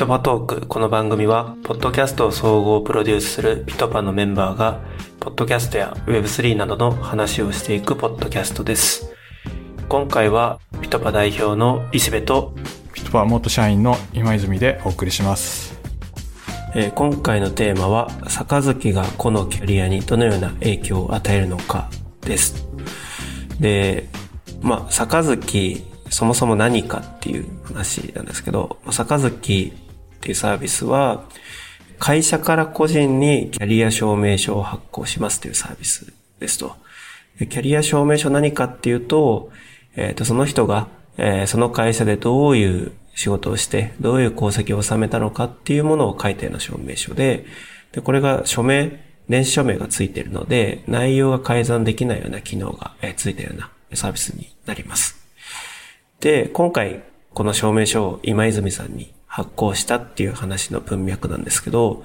[0.00, 0.66] トパトーク。
[0.66, 4.80] この番組は、ポッドキャストを総合プロデュースするピトパのメンバーが、
[5.20, 9.12] ポッドキャストや Web3 などの話をしていくポッドキャストです。
[9.90, 12.54] 今回は、ピトパ代表の石部と、
[12.94, 15.78] ピトパ元社員の今泉でお送りします。
[16.74, 21.90] えー今回のテーマは、杯がこのキャリアにどのような影響を与えるのか
[22.22, 22.66] です。
[23.60, 24.08] で、
[24.62, 29.89] まあ、杯、そもそも何かっていう話なんですけど、まあ杯
[30.20, 31.24] っていうサービスは、
[31.98, 36.76] 会社から個人にキャリア証明書を発行しますというサービスですと。
[37.38, 39.50] キャリア証明書何かっていうと、
[39.96, 47.46] えっ、と、その人が、えーその会社でどういう仕事をして、どういう功績を収めたのかっていうものを書いたような証明書で、
[47.92, 55.16] で、これが署名、電子署名がついているので、内容が改ざんできないような機能が、えーついているようなサービスになります。
[56.20, 62.04] で、今回、この証明書を今泉さんに発行したっていう話の文脈なんですけど、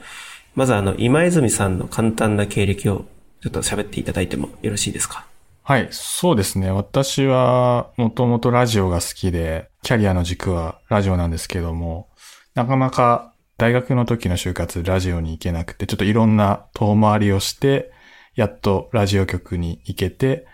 [0.53, 3.05] まずあの、今泉さんの簡単な経歴を
[3.41, 5.25] ちょっと喋っていただいてもよろしいですか？
[5.63, 6.69] はい、そうですね。
[6.69, 12.07] 私はもともとラジオが好きで、キャリアの軸はラジオなんですけども、
[12.53, 17.91] なかなか大学の時の就活ラジオに行けなくて、ちょっといろんな遠回りをして、
[18.35, 20.45] やっとラジオ局に行けて、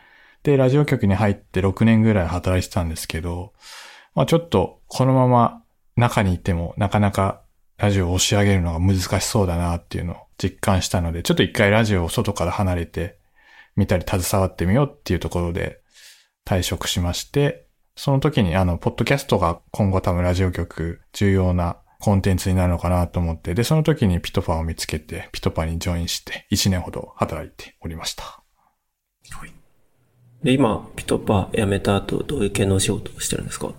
[0.44, 3.52] で、ラジオ局に入って6年ぐらい働いてたんですけど、
[4.16, 5.61] まあちょっとこのまま
[5.96, 7.42] 中にいてもなかなか
[7.78, 13.18] ラジオを押し上げるのが難しそうだなっていうのを実感したので、ちょっと一回ラジオを外から離れて
[13.76, 15.82] 見たり携わってみようっていうところで
[16.46, 28.42] 退職しまして、その時にあの、ポッドキャストが今後多分ラジオ局重要なコンテンツになるのかなと思って、で、その時にピトパを見つけて、ピトパにジョインして1年ほど働いておりました。
[30.44, 33.72] で、今、ピトパ辞めた後、どういう系のお仕事をしてるんですか？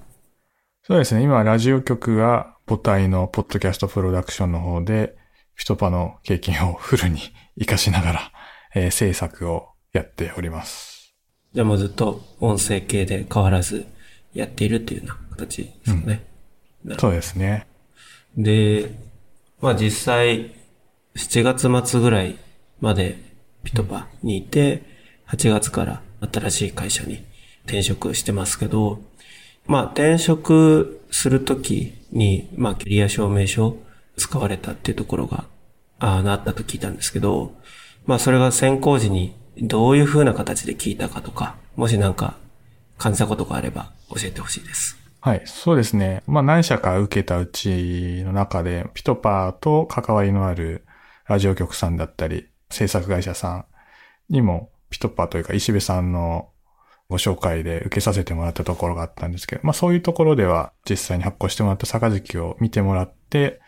[0.84, 1.22] そうですね。
[1.22, 5.16] 今、ラジオ局が母体のポッドキャストプロダクションの方で、
[5.54, 7.20] ピトパの経験をフルに
[7.56, 8.32] 活かしながら、
[8.74, 11.14] えー制作をやっております。
[11.52, 13.86] じゃあもうずっと音声系で変わらず
[14.34, 16.24] やっているっていうような形ですかね。
[16.82, 17.68] なるほそうですね。
[18.36, 18.90] どで、
[19.60, 20.52] まあ実際、
[21.14, 22.38] 7月末ぐらい
[22.80, 23.18] まで
[23.62, 24.82] ピトパにいて、
[25.28, 26.02] 8月から
[26.32, 27.24] 新しい会社に
[27.66, 29.00] 転職してますけど、
[29.66, 33.76] まあ転職するときに、まあキャリア証明書
[34.16, 35.44] 使われたっていうところが、
[35.98, 37.54] ああ、なったと聞いたんですけど、
[38.06, 42.36] まあそれが選考時にどういう風な形で聞いたかとか、もしなんか
[42.98, 44.98] 感じたことがあれば教えてほしいです。
[45.20, 46.22] はい、そうですね。
[46.26, 50.84] まあ何社か受けたうちの中で、ピトパーと関わりのある
[51.28, 53.64] ラジオ局さんだったり、制作会社さん
[54.28, 56.51] にも、ピトパーというか石部さんの
[57.12, 63.60] ご紹介で受けさせてもらったところがあったんですけど、まあそういうところでは実際に発行してもらった杯を見てもらって、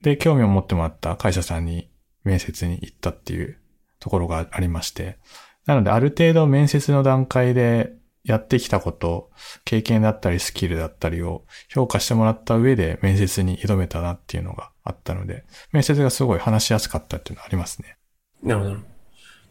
[0.00, 1.90] で、興味を持ってもらった会社さんに
[2.22, 3.58] 面接に行ったっていう
[3.98, 5.18] ところがありまして、
[5.66, 9.32] なのである程度面接の段階でやってきたこと、
[9.64, 17.96] 経験だったりスキルだったりを評価してもらった上で面接に挑めたなっていうのがあったので、面接がすごい話しやすかったっていうのはありますね。
[18.40, 18.97] なるほど。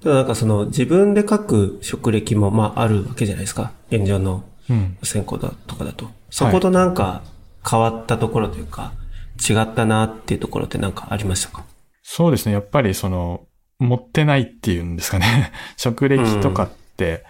[0.03, 3.71] ただなんかその自分で書く職歴もまああるわけじゃないですか。
[3.89, 4.97] 現状のうん。
[5.01, 6.09] 選考だとかだと。
[6.29, 7.23] そことなんか
[7.69, 8.91] 変わったところというか、
[9.49, 11.63] 違ったなっていうところってなんかありましたか？
[12.03, 12.51] そうですね。
[12.51, 13.47] やっぱりその、
[13.79, 15.53] 持ってないっていうんですかね。
[15.77, 17.23] 職歴とかって、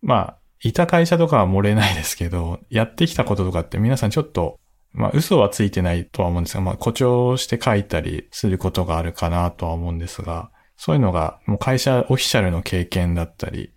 [0.00, 4.58] まあ、いた会社とかは漏れないですけど、やってきたこととかって皆さんちょっと、
[4.92, 13.72] まあ嘘はついてないとは思うんですが、まあ誇張して書いたりすることがあるかなとは思うんですが、そういうのがもう会社オフィシャルの経験だったり、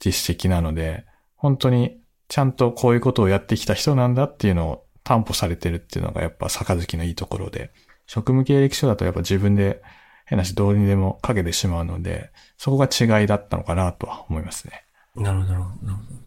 [0.00, 1.04] 実績なので、
[1.36, 7.72] 本当にちゃんとこういうことをやってきた人なんだっていうのを担保されてるっていうのがやっぱ杯のいいところで、
[8.06, 9.82] 職務経歴書だとやっぱ自分で
[10.24, 14.84] 変なしどうにでも書けてしまうので、そこが違いだったのかなとは思いますね。
[15.14, 15.52] なるほど。
[15.52, 16.22] なるほど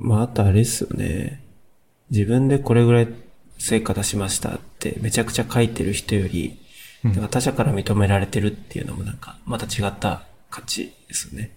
[0.00, 1.44] まあ、あとあれですよね。
[2.10, 3.08] 自分でこれぐらい
[3.58, 6.58] 成果出しましたってめちゃくちゃ書いてる人より、
[7.04, 11.56] うんなんか他者から認められてるっていうのもなんか、また違った価値ですよね。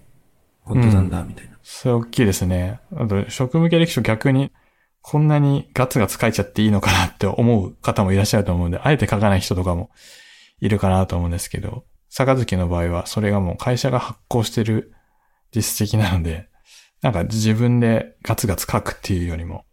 [0.61, 1.57] 本当なんだ、みたいな。
[1.63, 2.79] それ大きいですね。
[2.95, 4.51] あと、職務経歴書逆に、
[5.01, 9.89] こんなにガツガツ書いちゃっていいのかなって思う方もいらっしゃると思うんで、あえて書かない人とかも
[10.59, 14.93] いるかなと思うんですけど、杯の場合はそれがもう会社が発行してる
[15.51, 16.49] 実績なので、
[17.01, 19.65] なんか自分でガツガツ書くっていうよりも、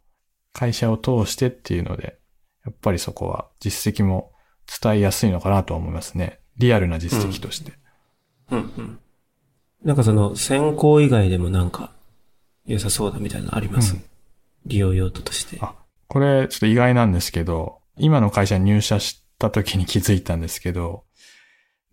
[0.55, 2.19] 会社を通してっていうので、
[2.65, 4.33] やっぱりそこは実績も
[4.83, 6.41] 伝えやすいのかなとは思いますね。
[6.59, 7.73] リアルな実績として。
[8.51, 8.99] うんうん。
[9.85, 11.93] なんかその、選考以外でもなんか、
[12.67, 14.03] 良さそうだみたいなのあります、うん
[14.67, 15.59] 利用用途として。
[15.61, 15.75] あ
[16.09, 21.05] これちょっと意外なんですけど、今の会社に入社した時に気づいたんですけど、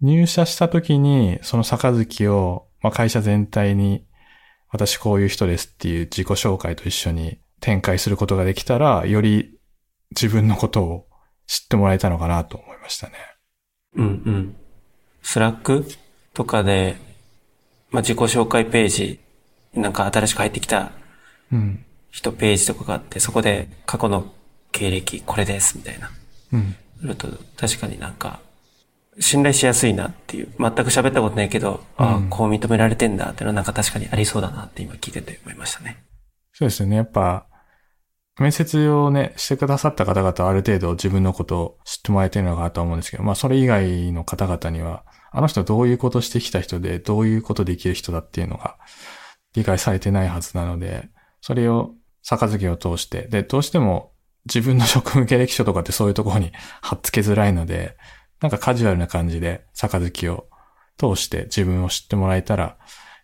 [0.01, 4.05] 入社した時にその杯を、まあ、会社全体に
[4.69, 9.57] 私こういう人ですっていう自己紹介と一緒に展開することができたら、より
[10.11, 11.07] 自分のことを
[11.47, 13.13] 知ってもらえたのかなと思いましたね。
[13.95, 14.55] うんうん。
[15.21, 15.85] Slack
[16.33, 16.97] とかで、
[17.91, 19.19] まあ、自己紹介ページ、
[19.73, 20.91] なんか新しく入ってきた
[21.51, 21.85] うん。
[22.11, 24.33] 人ページとかがあって、そこで過去の
[24.71, 26.09] 経歴これですみたいな。
[26.53, 26.75] うん。
[26.99, 27.27] すると
[27.57, 28.39] 確かになんか、
[29.19, 30.47] 信頼しやすいなっていう。
[30.59, 36.03] 全く喋ったことないけど、あうんあ、こう認められてんだっていうのはなんか確かにありそうだなって今聞いてて思いましたね。
[36.53, 36.97] そうですよね。
[36.97, 37.47] やっぱ、
[38.39, 48.77] 面接をね、してくださった方々はある程度自分のことを知ってもらえてるのかなと思うんですけど、まあそれ以外の方々には、あの人どういうことしてきた人で、どういうことできる人だっていうのが
[49.55, 51.09] 理解されてないはずなので、
[51.41, 51.93] それを
[52.23, 54.13] 杯を通して、で、どうしても
[54.45, 56.51] 自分の職務経歴書とかってそういうところに
[56.81, 57.97] 貼っつけづらいので、
[58.41, 60.47] なんかカジュアルな感じで杯を
[60.97, 62.77] 通して自分を知ってもらえたら、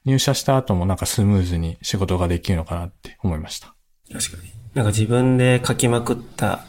[0.06, 3.76] 入社した後もなんかスムーズに仕事ができるのかなって思いました。
[4.12, 4.61] 確かに。
[4.74, 6.66] なんか自分で書きまくった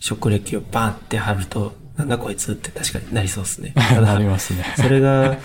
[0.00, 3.72] 職歴をバーンって貼ると、なんだこいつって確かになりそうで すね。
[3.74, 4.64] ただありますね。
[4.76, 5.36] それが、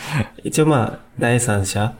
[0.43, 1.95] 一応まあ、第三者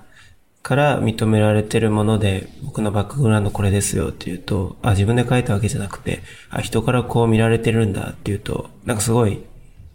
[0.62, 9.44] から認められてるもので、僕のバックグラウンドこれですよっていうと、あ、自分で書いたわけじゃなくて、あ、人からこう見られてるんだっていうと、なんかすごい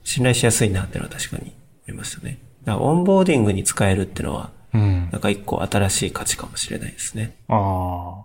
[0.04, 1.52] 信頼しやすいなっていうのは確かに
[1.86, 2.38] 思いましたね。
[2.64, 5.08] だからオンボーディングに使えるっていうのは、うん。
[5.10, 7.36] なんか一個新しい価値かもしれないですね。
[7.48, 8.24] あ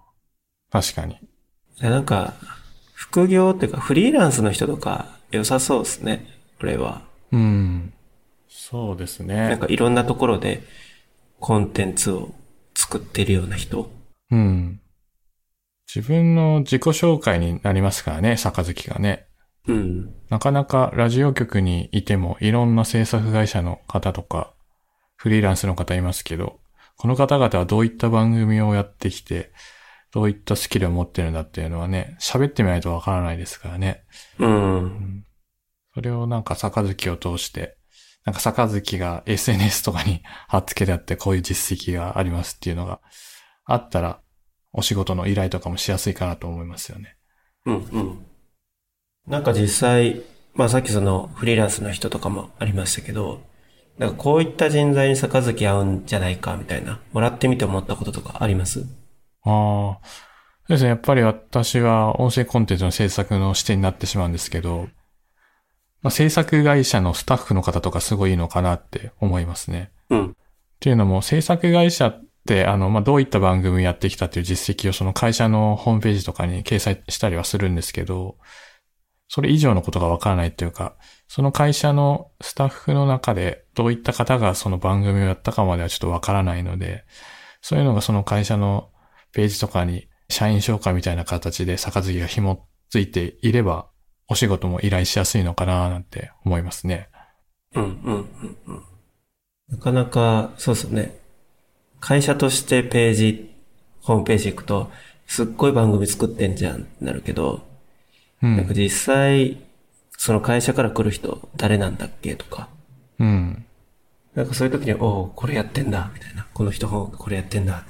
[0.72, 0.82] あ。
[0.82, 1.18] 確かに。
[1.80, 2.34] でなんか、
[2.94, 6.26] 副業っていうかフリーランスの人とか良さそうですね。
[6.60, 7.02] これは。
[7.32, 7.94] うん。
[8.48, 9.50] そうですね。
[9.50, 10.64] なんかいろんなところで
[11.40, 12.34] コンテンツを
[12.76, 13.92] 作ってるような人。
[14.32, 14.80] うん。
[15.94, 19.28] 自分の自己紹介になりますからね、杯がね。
[19.68, 20.14] うん。
[20.30, 24.54] なかなかラジオ局にいてもいろんな制作会社の方とか、
[25.16, 26.60] フリーランスの方いますけど、
[26.98, 29.52] この方々はどういった番組をやってきて、
[30.14, 34.04] どういったスキルを持ってるんだっていうのはね、喋ってみないとわからないですからね。
[34.38, 35.26] うん。
[35.96, 37.78] それをなんか杯を通して、
[38.24, 43.02] なんか杯が SNS とかに 貼っつけてあってこういう実績がありますっていうのが
[43.66, 44.22] あったら、
[44.72, 47.18] お仕事の依頼とかもしやすいかなと思いますよね。
[47.66, 47.76] うん。
[47.76, 48.26] うん。
[49.28, 50.22] なんか実際、
[50.54, 53.42] まあさっきそのフリーランスの人とかもありましたけど、
[53.98, 58.86] なんかこういった人材に杯合うんじゃないかみたいな、もらってみて思ったこととかあります？
[59.46, 60.08] ああ。
[60.66, 60.90] そうですね。
[60.90, 64.88] やっぱり私は音声コンテンツの制作の視点になってしまうんですけど、
[66.02, 69.92] まあ、制作会社のスタッフの方とかすごいいいのかなって思いますね。
[70.10, 70.32] うん。
[70.32, 70.34] っ
[70.80, 78.38] ていうのも、制作会社って、あの、まあ、どういった番組やってきたっていう実績をその会社のホームページとかに掲載したりはするんですけど、
[79.30, 80.96] それ以上のことがわからないっていうか、
[81.28, 87.06] その会社のスタッフの中でどういった方がその番組をやったかまではちょっとわからないので、
[87.62, 88.90] そういうのがその会社の
[89.34, 93.88] ページとかに社員紹介みたいな形で杯が紐ついていれば、
[94.28, 97.10] お仕事も依頼しやすいのかななんて思いますね。
[97.76, 98.28] うん、うん、うん、
[98.68, 98.84] うん。
[99.70, 101.18] なかなか、そうですね。
[102.00, 103.56] 会社としてページ、
[104.02, 104.92] ホームページ行くと、
[105.26, 107.66] すっごい番組作ってんじゃんってなるけど、
[108.42, 108.58] うん。
[108.58, 109.58] なんか実際、
[110.18, 112.70] その会社から来る人、誰なんだっけとか、
[113.20, 113.66] うん。
[114.36, 116.48] なんかそういう時に、おおこれやってんだ、みたいな。
[116.54, 117.86] この人これやってんだ。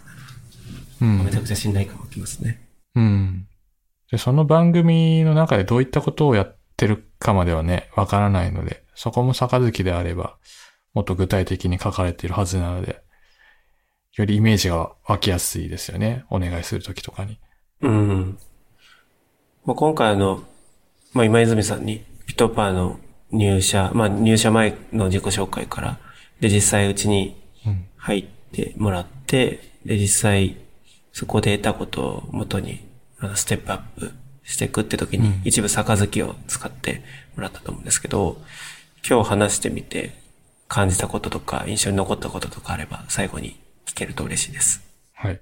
[1.03, 2.61] うんめちゃくちゃ信頼感がきますね。
[2.95, 3.47] うん。
[4.09, 10.37] で、その番組の中でどういったことをやってるかまではね、わからないので、そこも杯であれば、
[10.93, 13.01] もっと具体的に書かれているはずなので、
[14.15, 16.23] よりイメージが湧きやすいですよね。
[16.29, 17.39] お願いするときとかに。
[17.81, 18.37] うん。
[19.65, 20.43] まあ、今回あの、
[21.13, 22.99] まあ、今泉さんに、ピトパーの
[23.31, 25.99] 入社、まあ、入社前の自己紹介から、
[26.39, 27.85] で、実際うちにうん。
[27.97, 30.57] 入ってもらって、で、実際、
[31.13, 32.85] そこで得たことを元に、
[33.19, 34.11] あの、ステップアップ
[34.43, 37.01] していくって時に、うん一部杯を使って
[37.35, 38.37] もらったと思うんですけど、
[39.07, 40.21] 今日話してみて、
[40.67, 44.81] 感じたこととか、印象に残ったこととかあれば、最後に聞けると嬉しいです。
[45.13, 45.39] はい。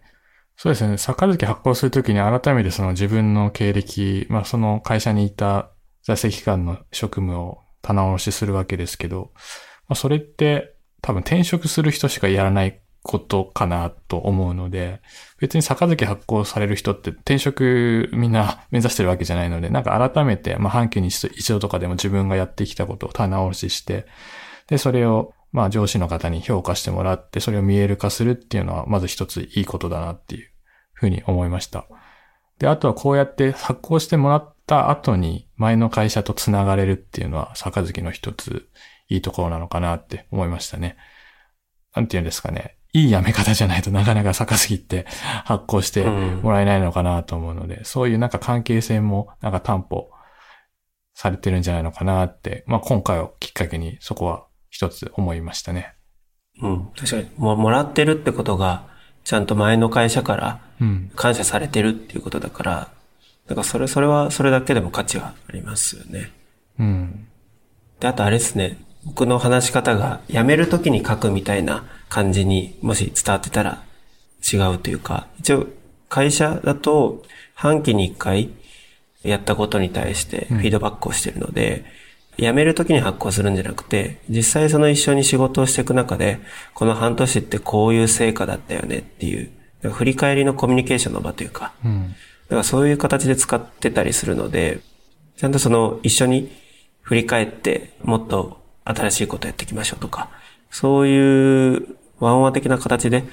[0.57, 0.97] そうですね。
[0.97, 5.71] 杯発行するときに改めてその自分の経歴、まあその会社にいた
[6.03, 9.31] 在籍期間の職務を棚卸しするわけですけど、
[9.87, 15.01] まあそれって多分転職する人しかやらないことかなと思うので、
[15.39, 24.05] 別に杯発行される人って転職みんな目指してるわけじゃないので、なんか改めて、まあ半期に一度一度とかでも自分がやってきたことを棚卸しして、
[24.67, 30.49] で、それを、まあ上司の方に評価してもらって、それを見える化するっていうのは、まず一ついいことだなっていう
[30.93, 31.85] ふうに思いました。
[32.59, 38.69] で、あとはこうやって発行してもらった後に前の会社と繋がれるっていうのは、坂月の一つ
[39.09, 40.95] いいところなのかなって思いましたね。
[41.95, 42.77] なんて言うんですかね。
[42.93, 45.05] いい辞め方じゃないとなかなか坂月って
[45.45, 50.11] 発行してもらえないのかなと思うので、うん、そういうなんか関係性もなんか担保
[51.13, 55.93] されてるんじゃないのかなって、まあ今回をきっかけにそこは一つ思いましたね。
[56.61, 56.87] うん。
[56.95, 58.89] 確かに、ももらってるってことが、
[59.23, 60.61] ちゃんと前の会社から
[61.15, 66.31] 感謝されてるっていうことだから、うん、だからそれ、それはそれだけでも価値はありますよね。
[66.79, 67.27] うん。
[67.99, 68.77] で、あとあれですね。
[69.05, 73.83] 僕の話し方が辞めるときに書くみたいな感じにもし伝わってたら
[74.51, 75.67] 違うというか、一応
[76.09, 77.23] 会社だと
[77.55, 78.49] 半期に一回
[79.23, 81.85] やったことに対してフィードバックをしてるので、
[82.37, 86.39] うん、辞めるときに発行するんじゃなくて、実際その一緒に仕事をしていく中で、
[86.73, 89.51] この半年ってこういう成果だったよねっていう、
[89.83, 92.15] 振り返りのコミュニケーションの場というか、うん、だ
[92.49, 94.79] からそういう形で使ってたりするので、
[95.37, 96.51] ちゃんとその一緒に
[97.01, 100.29] 振り返ってもっと新しいことやっていきましょうとか、
[100.69, 103.23] そういうワンワン的な形で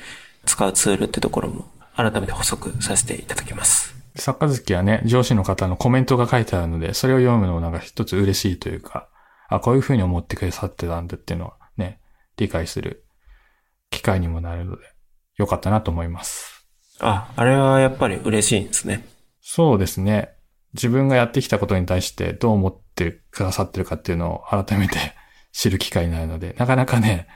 [0.44, 3.94] 使うツールってところも改めて補足させていただきます。
[4.16, 9.08] 作家好きはね、上司の方のコメントが書いてあるので、それを読むのもなんか一つ嬉しいというか、
[9.48, 12.00] あ、こういうふうに思ってくださってたんだっていうのはね、
[12.36, 13.04] 理解する
[13.90, 14.82] 機会にもなるので、
[15.36, 16.66] よかったなと思います。
[17.00, 19.06] あ、あれはやっぱり嬉しいんですね。
[19.40, 20.30] そうですね。
[20.74, 24.98] 自分がやってきたことに対してどう思ってくださってるかっていうのを改めて
[25.52, 27.26] 知る機会になるので、なかなかね、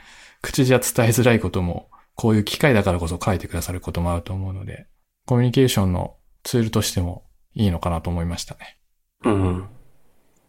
[0.43, 4.87] 口じゃ伝えづらいことも、こういう機会だからこそ書いてくださることもあると思うので、
[5.27, 8.79] コミュニケーションのツールとしてもいいのかなと思いましたね。
[9.25, 9.69] うん。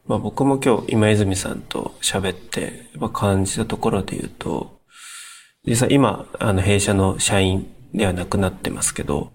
[0.05, 2.67] まあ僕も今日今泉さんと喋って、や
[2.97, 4.81] っぱ感じたところで言うと、
[5.65, 9.31] 実際今、あの弊社の社員ではなくなってますけど、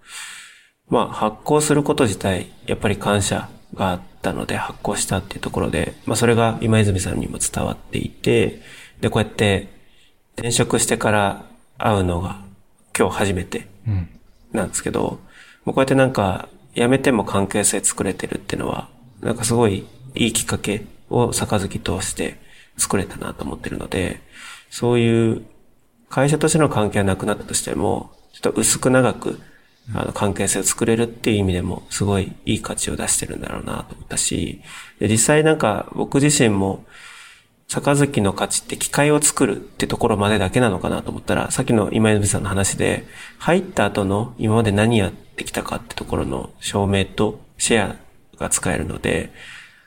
[0.88, 8.60] まあ発行すること自体、やっぱり感謝があったので発行したっていうところで、まあそれが今泉さんにも伝わっていて、
[9.00, 9.68] で、こうやって
[10.36, 11.44] 転職してから
[11.76, 12.40] 会うのが
[12.96, 13.66] 今日初めて
[14.52, 15.18] なんですけど、うん、もう
[15.66, 18.88] こうやってなんか辞めても関係性作れてるっていうのは、
[19.20, 22.38] なんかすごいいいきっかけを杯通して
[22.76, 24.20] 作れたなと思ってるので、
[24.70, 25.42] そういう
[26.08, 29.40] 会社としての関係はなくなったとしても、ちょっと薄く長く
[29.94, 34.60] あの、関係性を作れるっていう意味でも、すごいいい価値を出してるんだろうなと思ったし、
[34.98, 36.84] で実際なんか僕自身も、
[37.68, 43.06] 杯の価値って機械を作るってところまでだけなのかなと思ったら、さっきの今泉さんの話で、
[43.38, 47.96] 入った後の今まで何やってきたかってところの証明とシェア
[48.38, 49.32] が使えるので、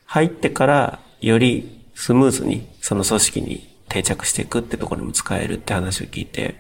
[0.05, 6.55] 入ってからよりスムーズにその組織に定着していくってところにも使えるって話を聞いて、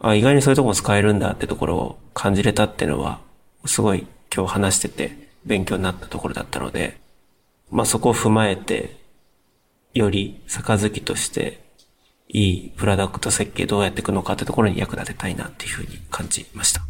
[0.00, 3.20] あ、意外にそういうとこも使えるんだってところを感じれたっていうのは、
[3.66, 6.98] すごい今日話してて勉強になったところだったので、
[7.70, 8.96] まあそこを踏まえて、
[9.92, 11.60] より杯として
[12.28, 16.82] いいプロダクト設計どうやっていくのかってところに役立てたいなっていうふうに感じました。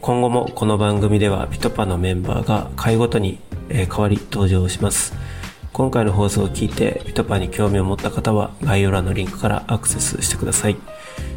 [0.00, 5.14] 今後もこの番組ではピトパのメンバーが回ごとに代わり登場します。
[5.72, 10.76] 今回の放送を聞いてピトパに興味を持った方は概要欄のリンクからアクセスしてください。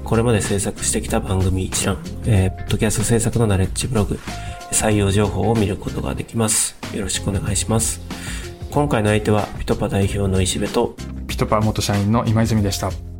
[0.03, 4.19] これまで制作してきた番組一覧、えー、ポッドキャスト制作のナレッジブログ、
[4.71, 6.75] 採用情報を見ることができます。
[6.95, 8.01] よろしくお願いします。
[8.71, 10.95] 今回の相手はピトパ代表の石部と
[11.27, 13.11] ピトパ元社員の今泉でした。